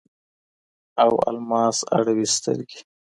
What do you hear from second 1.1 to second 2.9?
الماس اړوي سترګي